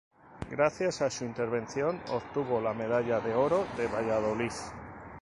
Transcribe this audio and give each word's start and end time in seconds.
Gracias 0.49 1.03
a 1.03 1.11
su 1.11 1.25
interpretación 1.25 2.01
obtuvo 2.09 2.59
la 2.59 2.73
Medalla 2.73 3.19
de 3.19 3.35
Oro 3.35 3.67
de 3.77 3.85
Valladolid. 3.85 4.49